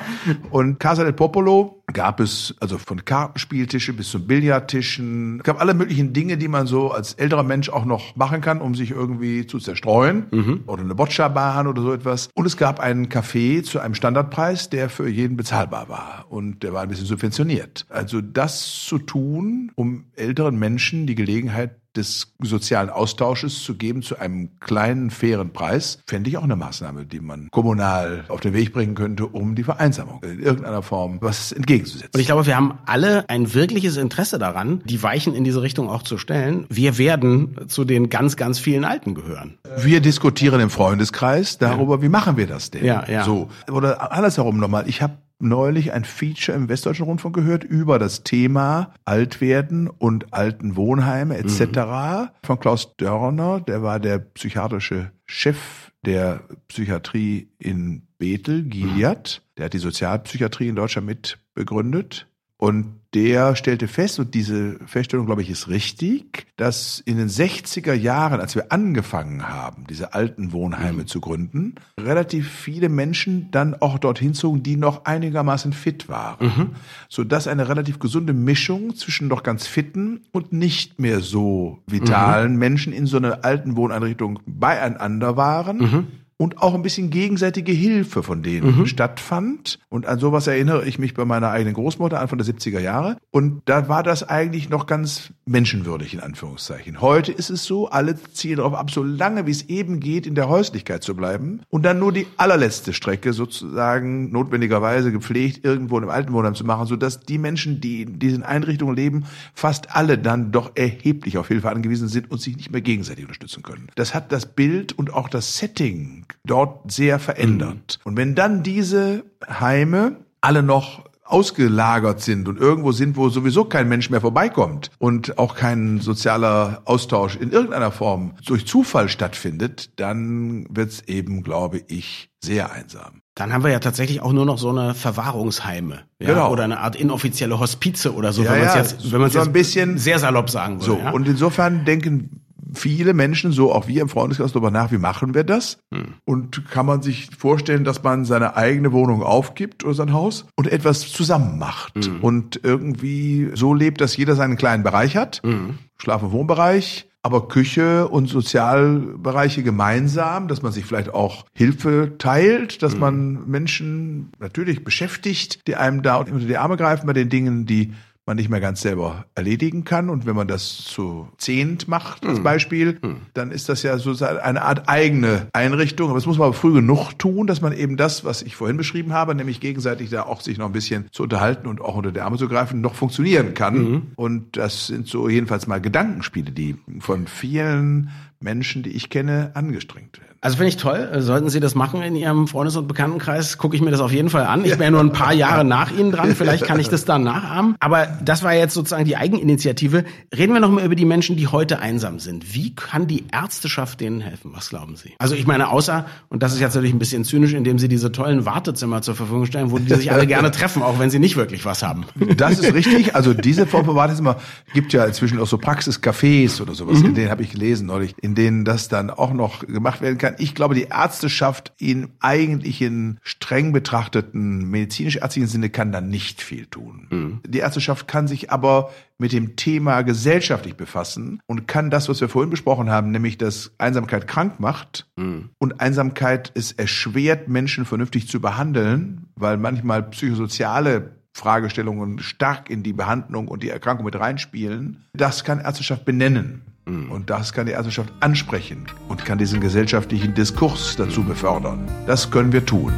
Und 0.50 0.80
Casa 0.80 1.04
del 1.04 1.12
Popolo 1.12 1.82
gab 1.92 2.20
es 2.20 2.54
also 2.60 2.78
von 2.78 3.04
Kartenspieltische 3.04 3.92
bis 3.92 4.10
zu 4.10 4.26
Billardtischen. 4.26 5.38
Es 5.38 5.44
gab 5.44 5.60
alle 5.60 5.74
möglichen 5.74 6.12
Dinge, 6.12 6.36
die 6.36 6.48
man 6.48 6.66
so 6.66 6.90
als 6.90 7.14
älterer 7.14 7.42
Mensch 7.42 7.68
auch 7.68 7.84
noch 7.84 8.16
machen 8.16 8.40
kann, 8.40 8.60
um 8.60 8.74
sich 8.74 8.90
irgendwie 8.90 9.46
zu 9.46 9.58
zerstreuen. 9.58 10.26
Mhm. 10.30 10.60
Oder 10.66 10.82
eine 10.82 10.94
Boccia-Bahn 10.94 11.66
oder 11.66 11.82
so 11.82 11.92
etwas. 11.92 12.30
Und 12.34 12.46
es 12.46 12.56
gab 12.56 12.80
einen 12.80 13.08
Café 13.08 13.62
zu 13.62 13.78
einem 13.78 13.94
Standardpreis, 13.94 14.70
der 14.70 14.88
für 14.88 15.08
jeden 15.08 15.36
bezahlbar 15.36 15.88
war. 15.88 16.26
Und 16.30 16.62
der 16.62 16.72
war 16.72 16.82
ein 16.82 16.88
bisschen 16.88 17.06
subventioniert. 17.06 17.86
Also 17.88 18.20
das 18.20 18.84
zu 18.84 18.98
tun, 18.98 19.70
um 19.74 20.06
älteren 20.16 20.58
Menschen 20.58 21.06
die 21.06 21.14
Gelegenheit 21.14 21.81
des 21.96 22.34
sozialen 22.42 22.90
Austausches 22.90 23.62
zu 23.62 23.74
geben 23.74 24.02
zu 24.02 24.18
einem 24.18 24.58
kleinen, 24.60 25.10
fairen 25.10 25.52
Preis, 25.52 25.98
fände 26.06 26.30
ich 26.30 26.38
auch 26.38 26.42
eine 26.42 26.56
Maßnahme, 26.56 27.06
die 27.06 27.20
man 27.20 27.48
kommunal 27.50 28.24
auf 28.28 28.40
den 28.40 28.54
Weg 28.54 28.72
bringen 28.72 28.94
könnte, 28.94 29.26
um 29.26 29.54
die 29.54 29.64
Vereinsamung 29.64 30.22
in 30.22 30.40
irgendeiner 30.40 30.82
Form 30.82 31.18
was 31.20 31.52
entgegenzusetzen. 31.52 32.10
Und 32.14 32.20
ich 32.20 32.26
glaube, 32.26 32.46
wir 32.46 32.56
haben 32.56 32.78
alle 32.86 33.28
ein 33.28 33.54
wirkliches 33.54 33.96
Interesse 33.96 34.38
daran, 34.38 34.82
die 34.84 35.02
Weichen 35.02 35.34
in 35.34 35.44
diese 35.44 35.62
Richtung 35.62 35.88
auch 35.88 36.02
zu 36.02 36.18
stellen. 36.18 36.66
Wir 36.68 36.98
werden 36.98 37.68
zu 37.68 37.84
den 37.84 38.08
ganz, 38.08 38.36
ganz 38.36 38.58
vielen 38.58 38.84
Alten 38.84 39.14
gehören. 39.14 39.58
Wir 39.78 40.00
diskutieren 40.00 40.60
im 40.60 40.70
Freundeskreis 40.70 41.58
darüber, 41.58 41.96
ja. 41.96 42.02
wie 42.02 42.08
machen 42.08 42.36
wir 42.36 42.46
das 42.46 42.70
denn? 42.70 42.84
Ja, 42.84 43.04
ja. 43.08 43.24
So. 43.24 43.48
Oder 43.70 44.12
andersherum 44.12 44.58
nochmal. 44.58 44.88
Ich 44.88 45.02
habe 45.02 45.14
neulich 45.42 45.92
ein 45.92 46.04
Feature 46.04 46.56
im 46.56 46.68
Westdeutschen 46.68 47.04
Rundfunk 47.04 47.34
gehört 47.34 47.64
über 47.64 47.98
das 47.98 48.22
Thema 48.22 48.94
Altwerden 49.04 49.88
und 49.88 50.32
alten 50.32 50.76
Wohnheime 50.76 51.36
etc. 51.36 51.60
Mhm. 51.60 52.28
von 52.44 52.60
Klaus 52.60 52.96
Dörner, 52.96 53.60
der 53.60 53.82
war 53.82 54.00
der 54.00 54.18
psychiatrische 54.18 55.12
Chef 55.26 55.90
der 56.04 56.42
Psychiatrie 56.68 57.50
in 57.58 58.06
Bethel, 58.18 58.64
Gilead. 58.64 59.42
Der 59.56 59.66
hat 59.66 59.72
die 59.72 59.78
Sozialpsychiatrie 59.78 60.68
in 60.68 60.76
Deutschland 60.76 61.06
mit 61.06 61.38
begründet. 61.54 62.26
Und 62.62 63.00
der 63.12 63.56
stellte 63.56 63.88
fest, 63.88 64.20
und 64.20 64.34
diese 64.34 64.78
Feststellung, 64.86 65.26
glaube 65.26 65.42
ich, 65.42 65.50
ist 65.50 65.66
richtig, 65.66 66.46
dass 66.56 67.00
in 67.00 67.16
den 67.16 67.28
60er 67.28 67.92
Jahren, 67.92 68.40
als 68.40 68.54
wir 68.54 68.70
angefangen 68.70 69.48
haben, 69.48 69.84
diese 69.90 70.14
alten 70.14 70.52
Wohnheime 70.52 71.02
mhm. 71.02 71.06
zu 71.08 71.20
gründen, 71.20 71.74
relativ 71.98 72.48
viele 72.48 72.88
Menschen 72.88 73.50
dann 73.50 73.74
auch 73.74 73.98
dorthin 73.98 74.32
zogen, 74.32 74.62
die 74.62 74.76
noch 74.76 75.06
einigermaßen 75.06 75.72
fit 75.72 76.08
waren. 76.08 76.46
Mhm. 76.46 76.70
Sodass 77.08 77.48
eine 77.48 77.68
relativ 77.68 77.98
gesunde 77.98 78.32
Mischung 78.32 78.94
zwischen 78.94 79.26
noch 79.26 79.42
ganz 79.42 79.66
fitten 79.66 80.20
und 80.30 80.52
nicht 80.52 81.00
mehr 81.00 81.18
so 81.18 81.80
vitalen 81.88 82.52
mhm. 82.52 82.58
Menschen 82.60 82.92
in 82.92 83.06
so 83.06 83.16
einer 83.16 83.44
alten 83.44 83.74
Wohneinrichtung 83.74 84.38
beieinander 84.46 85.36
waren. 85.36 85.78
Mhm 85.78 86.06
und 86.42 86.60
auch 86.60 86.74
ein 86.74 86.82
bisschen 86.82 87.10
gegenseitige 87.10 87.70
Hilfe 87.70 88.24
von 88.24 88.42
denen 88.42 88.80
mhm. 88.80 88.86
stattfand. 88.86 89.78
Und 89.88 90.06
an 90.06 90.18
sowas 90.18 90.48
erinnere 90.48 90.84
ich 90.84 90.98
mich 90.98 91.14
bei 91.14 91.24
meiner 91.24 91.50
eigenen 91.50 91.74
Großmutter 91.74 92.18
Anfang 92.18 92.36
der 92.38 92.46
70er 92.48 92.80
Jahre. 92.80 93.16
Und 93.30 93.62
da 93.66 93.88
war 93.88 94.02
das 94.02 94.28
eigentlich 94.28 94.68
noch 94.68 94.86
ganz 94.86 95.32
menschenwürdig 95.46 96.14
in 96.14 96.20
Anführungszeichen. 96.20 97.00
Heute 97.00 97.30
ist 97.30 97.48
es 97.48 97.64
so, 97.64 97.88
alle 97.90 98.16
ziehen 98.32 98.56
darauf 98.56 98.74
ab, 98.74 98.90
so 98.90 99.04
lange 99.04 99.46
wie 99.46 99.52
es 99.52 99.68
eben 99.68 100.00
geht, 100.00 100.26
in 100.26 100.34
der 100.34 100.48
Häuslichkeit 100.48 101.04
zu 101.04 101.14
bleiben 101.14 101.60
und 101.68 101.84
dann 101.84 102.00
nur 102.00 102.12
die 102.12 102.26
allerletzte 102.38 102.92
Strecke 102.92 103.32
sozusagen 103.32 104.32
notwendigerweise 104.32 105.12
gepflegt 105.12 105.64
irgendwo 105.64 105.96
in 105.98 106.02
einem 106.02 106.10
Altenwohnheim 106.10 106.56
zu 106.56 106.64
machen, 106.64 106.88
sodass 106.88 107.20
die 107.20 107.38
Menschen, 107.38 107.80
die 107.80 108.02
in 108.02 108.18
diesen 108.18 108.42
Einrichtungen 108.42 108.96
leben, 108.96 109.26
fast 109.54 109.94
alle 109.94 110.18
dann 110.18 110.50
doch 110.50 110.72
erheblich 110.74 111.38
auf 111.38 111.46
Hilfe 111.46 111.70
angewiesen 111.70 112.08
sind 112.08 112.32
und 112.32 112.40
sich 112.40 112.56
nicht 112.56 112.72
mehr 112.72 112.80
gegenseitig 112.80 113.26
unterstützen 113.26 113.62
können. 113.62 113.86
Das 113.94 114.12
hat 114.12 114.32
das 114.32 114.46
Bild 114.46 114.92
und 114.98 115.14
auch 115.14 115.28
das 115.28 115.58
Setting 115.58 116.24
dort 116.46 116.90
sehr 116.90 117.18
verändert. 117.18 117.98
Mhm. 118.00 118.08
Und 118.08 118.16
wenn 118.16 118.34
dann 118.34 118.62
diese 118.62 119.24
Heime 119.48 120.16
alle 120.40 120.62
noch 120.62 121.04
ausgelagert 121.24 122.20
sind 122.20 122.46
und 122.46 122.58
irgendwo 122.58 122.92
sind, 122.92 123.16
wo 123.16 123.30
sowieso 123.30 123.64
kein 123.64 123.88
Mensch 123.88 124.10
mehr 124.10 124.20
vorbeikommt 124.20 124.90
und 124.98 125.38
auch 125.38 125.54
kein 125.54 126.00
sozialer 126.00 126.82
Austausch 126.84 127.36
in 127.36 127.50
irgendeiner 127.50 127.90
Form 127.90 128.34
durch 128.44 128.66
Zufall 128.66 129.08
stattfindet, 129.08 129.98
dann 129.98 130.66
wird's 130.68 131.00
eben, 131.06 131.42
glaube 131.42 131.80
ich, 131.88 132.28
sehr 132.44 132.70
einsam. 132.72 133.22
Dann 133.34 133.52
haben 133.52 133.64
wir 133.64 133.70
ja 133.70 133.78
tatsächlich 133.78 134.20
auch 134.20 134.32
nur 134.32 134.44
noch 134.44 134.58
so 134.58 134.68
eine 134.68 134.94
Verwahrungsheime. 134.94 136.00
Ja? 136.18 136.26
Genau. 136.26 136.52
Oder 136.52 136.64
eine 136.64 136.80
Art 136.80 136.96
inoffizielle 136.96 137.58
Hospize 137.58 138.12
oder 138.12 138.34
so, 138.34 138.42
ja, 138.42 138.52
wenn 138.52 138.58
man 138.58 138.68
es 138.68 138.74
ja, 138.74 138.80
jetzt, 138.80 139.12
wenn 139.12 139.20
man 139.20 139.30
so 139.30 139.38
jetzt 139.38 139.48
ein 139.48 139.52
bisschen 139.54 139.96
sehr 139.96 140.18
salopp 140.18 140.50
sagen 140.50 140.74
würde. 140.74 140.84
So, 140.84 140.98
ja? 140.98 141.12
und 141.12 141.26
insofern 141.26 141.86
denken 141.86 142.41
viele 142.72 143.14
Menschen, 143.14 143.52
so 143.52 143.72
auch 143.72 143.88
wir 143.88 144.02
im 144.02 144.08
Freundeskreis, 144.08 144.52
darüber 144.52 144.70
nach, 144.70 144.92
wie 144.92 144.98
machen 144.98 145.34
wir 145.34 145.44
das? 145.44 145.78
Hm. 145.92 146.14
Und 146.24 146.68
kann 146.70 146.86
man 146.86 147.02
sich 147.02 147.30
vorstellen, 147.36 147.84
dass 147.84 148.02
man 148.02 148.24
seine 148.24 148.56
eigene 148.56 148.92
Wohnung 148.92 149.22
aufgibt 149.22 149.84
oder 149.84 149.94
sein 149.94 150.12
Haus 150.12 150.46
und 150.56 150.70
etwas 150.70 151.10
zusammen 151.12 151.58
macht 151.58 152.04
hm. 152.04 152.20
und 152.20 152.60
irgendwie 152.62 153.50
so 153.54 153.74
lebt, 153.74 154.00
dass 154.00 154.16
jeder 154.16 154.34
seinen 154.36 154.56
kleinen 154.56 154.82
Bereich 154.82 155.16
hat, 155.16 155.40
hm. 155.42 155.78
Schlaf- 155.98 156.22
und 156.22 156.32
Wohnbereich, 156.32 157.08
aber 157.22 157.46
Küche 157.46 158.08
und 158.08 158.26
Sozialbereiche 158.26 159.62
gemeinsam, 159.62 160.48
dass 160.48 160.62
man 160.62 160.72
sich 160.72 160.84
vielleicht 160.84 161.14
auch 161.14 161.46
Hilfe 161.54 162.14
teilt, 162.18 162.82
dass 162.82 162.94
mhm. 162.94 163.00
man 163.00 163.48
Menschen 163.48 164.32
natürlich 164.40 164.82
beschäftigt, 164.82 165.60
die 165.68 165.76
einem 165.76 166.02
da 166.02 166.16
unter 166.16 166.38
die 166.38 166.56
Arme 166.56 166.76
greifen 166.76 167.06
bei 167.06 167.12
den 167.12 167.28
Dingen, 167.28 167.64
die 167.64 167.92
man 168.26 168.36
nicht 168.36 168.48
mehr 168.48 168.60
ganz 168.60 168.80
selber 168.80 169.26
erledigen 169.34 169.84
kann. 169.84 170.08
Und 170.08 170.26
wenn 170.26 170.36
man 170.36 170.46
das 170.46 170.76
zu 170.76 171.28
zehnt 171.38 171.88
macht, 171.88 172.24
als 172.24 172.38
hm. 172.38 172.44
Beispiel, 172.44 172.98
hm. 173.02 173.16
dann 173.34 173.50
ist 173.50 173.68
das 173.68 173.82
ja 173.82 173.98
so 173.98 174.24
eine 174.24 174.62
Art 174.62 174.88
eigene 174.88 175.48
Einrichtung. 175.52 176.08
Aber 176.08 176.18
das 176.18 176.26
muss 176.26 176.38
man 176.38 176.46
aber 176.46 176.54
früh 176.54 176.72
genug 176.72 177.18
tun, 177.18 177.46
dass 177.46 177.60
man 177.60 177.72
eben 177.72 177.96
das, 177.96 178.24
was 178.24 178.42
ich 178.42 178.54
vorhin 178.54 178.76
beschrieben 178.76 179.12
habe, 179.12 179.34
nämlich 179.34 179.60
gegenseitig 179.60 180.10
da 180.10 180.22
auch 180.22 180.40
sich 180.40 180.58
noch 180.58 180.66
ein 180.66 180.72
bisschen 180.72 181.08
zu 181.10 181.24
unterhalten 181.24 181.66
und 181.66 181.80
auch 181.80 181.96
unter 181.96 182.12
die 182.12 182.20
Arme 182.20 182.38
zu 182.38 182.48
greifen, 182.48 182.80
noch 182.80 182.94
funktionieren 182.94 183.54
kann. 183.54 183.74
Mhm. 183.78 184.02
Und 184.14 184.56
das 184.56 184.86
sind 184.86 185.08
so 185.08 185.28
jedenfalls 185.28 185.66
mal 185.66 185.80
Gedankenspiele, 185.80 186.52
die 186.52 186.76
von 187.00 187.26
vielen 187.26 188.10
Menschen, 188.42 188.82
die 188.82 188.90
ich 188.90 189.10
kenne, 189.10 189.50
angestrengt 189.54 190.18
werden. 190.18 190.32
Also 190.44 190.56
finde 190.56 190.70
ich 190.70 190.76
toll. 190.76 191.08
Sollten 191.18 191.50
Sie 191.50 191.60
das 191.60 191.76
machen 191.76 192.02
in 192.02 192.16
Ihrem 192.16 192.48
Freundes- 192.48 192.74
und 192.74 192.88
Bekanntenkreis, 192.88 193.58
gucke 193.58 193.76
ich 193.76 193.82
mir 193.82 193.92
das 193.92 194.00
auf 194.00 194.10
jeden 194.10 194.28
Fall 194.28 194.44
an. 194.44 194.64
Ich 194.64 194.76
ja 194.76 194.90
nur 194.90 194.98
ein 194.98 195.12
paar 195.12 195.32
Jahre 195.32 195.64
nach 195.64 195.92
Ihnen 195.92 196.10
dran. 196.10 196.34
Vielleicht 196.34 196.64
kann 196.64 196.80
ich 196.80 196.88
das 196.88 197.04
dann 197.04 197.22
nachahmen. 197.22 197.76
Aber 197.78 198.08
das 198.24 198.42
war 198.42 198.52
jetzt 198.52 198.74
sozusagen 198.74 199.04
die 199.04 199.16
Eigeninitiative. 199.16 200.04
Reden 200.36 200.52
wir 200.52 200.58
noch 200.58 200.70
mal 200.70 200.84
über 200.84 200.96
die 200.96 201.04
Menschen, 201.04 201.36
die 201.36 201.46
heute 201.46 201.78
einsam 201.78 202.18
sind. 202.18 202.56
Wie 202.56 202.74
kann 202.74 203.06
die 203.06 203.22
Ärzteschaft 203.32 204.00
denen 204.00 204.20
helfen? 204.20 204.50
Was 204.52 204.70
glauben 204.70 204.96
Sie? 204.96 205.12
Also 205.20 205.36
ich 205.36 205.46
meine, 205.46 205.68
außer, 205.68 206.06
und 206.28 206.42
das 206.42 206.52
ist 206.54 206.58
jetzt 206.58 206.74
natürlich 206.74 206.92
ein 206.92 206.98
bisschen 206.98 207.22
zynisch, 207.22 207.52
indem 207.52 207.78
Sie 207.78 207.86
diese 207.86 208.10
tollen 208.10 208.44
Wartezimmer 208.44 209.00
zur 209.00 209.14
Verfügung 209.14 209.46
stellen, 209.46 209.70
wo 209.70 209.78
die 209.78 209.94
sich 209.94 210.10
alle 210.10 210.26
gerne 210.26 210.50
treffen, 210.50 210.82
auch 210.82 210.98
wenn 210.98 211.10
sie 211.10 211.20
nicht 211.20 211.36
wirklich 211.36 211.64
was 211.64 211.84
haben. 211.84 212.04
Das 212.36 212.58
ist 212.58 212.74
richtig. 212.74 213.14
Also 213.14 213.32
diese 213.32 213.64
Form 213.68 213.84
von 213.84 213.94
Wartezimmer 213.94 214.38
gibt 214.74 214.92
ja 214.92 215.04
inzwischen 215.04 215.38
auch 215.38 215.46
so 215.46 215.56
Praxiscafés 215.56 216.60
oder 216.60 216.74
sowas. 216.74 216.98
Mhm. 216.98 217.06
In 217.06 217.14
denen 217.14 217.30
habe 217.30 217.44
ich 217.44 217.50
gelesen 217.50 217.86
neulich, 217.86 218.16
in 218.20 218.31
denen 218.34 218.64
das 218.64 218.88
dann 218.88 219.10
auch 219.10 219.32
noch 219.32 219.66
gemacht 219.66 220.00
werden 220.00 220.18
kann. 220.18 220.34
Ich 220.38 220.54
glaube, 220.54 220.74
die 220.74 220.88
Ärzteschaft 220.90 221.72
im 221.78 222.10
eigentlichen 222.20 223.18
streng 223.22 223.72
betrachteten 223.72 224.70
medizinisch-ärztlichen 224.70 225.48
Sinne 225.48 225.70
kann 225.70 225.92
da 225.92 226.00
nicht 226.00 226.42
viel 226.42 226.66
tun. 226.66 227.06
Mhm. 227.10 227.40
Die 227.46 227.58
Ärzteschaft 227.58 228.08
kann 228.08 228.28
sich 228.28 228.50
aber 228.50 228.90
mit 229.18 229.32
dem 229.32 229.56
Thema 229.56 230.02
gesellschaftlich 230.02 230.76
befassen 230.76 231.40
und 231.46 231.68
kann 231.68 231.90
das, 231.90 232.08
was 232.08 232.20
wir 232.20 232.28
vorhin 232.28 232.50
besprochen 232.50 232.90
haben, 232.90 233.10
nämlich 233.10 233.38
dass 233.38 233.72
Einsamkeit 233.78 234.26
krank 234.26 234.58
macht 234.58 235.06
mhm. 235.16 235.50
und 235.58 235.80
Einsamkeit 235.80 236.50
es 236.54 236.72
erschwert, 236.72 237.48
Menschen 237.48 237.84
vernünftig 237.84 238.28
zu 238.28 238.40
behandeln, 238.40 239.26
weil 239.36 239.58
manchmal 239.58 240.02
psychosoziale 240.02 241.12
Fragestellungen 241.34 242.18
stark 242.18 242.68
in 242.68 242.82
die 242.82 242.92
Behandlung 242.92 243.48
und 243.48 243.62
die 243.62 243.70
Erkrankung 243.70 244.04
mit 244.04 244.18
reinspielen. 244.18 245.04
Das 245.14 245.44
kann 245.44 245.60
Ärzteschaft 245.60 246.04
benennen. 246.04 246.62
Mhm. 246.86 247.10
Und 247.10 247.30
das 247.30 247.52
kann 247.52 247.66
die 247.66 247.72
Ärzteschaft 247.72 248.12
ansprechen 248.20 248.86
und 249.08 249.24
kann 249.24 249.38
diesen 249.38 249.60
gesellschaftlichen 249.60 250.34
Diskurs 250.34 250.96
dazu 250.96 251.22
befördern. 251.22 251.88
Das 252.06 252.30
können 252.30 252.52
wir 252.52 252.64
tun. 252.64 252.92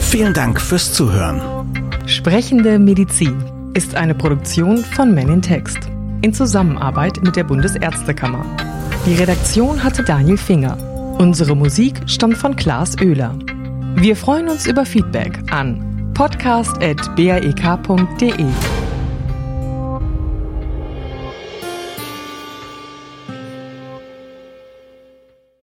Vielen 0.00 0.34
Dank 0.34 0.60
fürs 0.60 0.92
Zuhören. 0.92 1.40
Sprechende 2.06 2.78
Medizin 2.78 3.42
ist 3.74 3.94
eine 3.94 4.14
Produktion 4.14 4.78
von 4.78 5.14
Men 5.14 5.28
in 5.28 5.42
Text 5.42 5.78
in 6.22 6.32
Zusammenarbeit 6.32 7.22
mit 7.22 7.36
der 7.36 7.44
Bundesärztekammer. 7.44 8.44
Die 9.06 9.14
Redaktion 9.14 9.82
hatte 9.82 10.02
Daniel 10.02 10.36
Finger. 10.36 10.76
Unsere 11.18 11.56
Musik 11.56 12.00
stammt 12.06 12.36
von 12.36 12.56
Klaas 12.56 12.96
Oehler. 13.00 13.38
Wir 13.94 14.16
freuen 14.16 14.48
uns 14.48 14.66
über 14.66 14.84
Feedback 14.84 15.38
an 15.50 16.12
podcast.baek.de. 16.14 18.77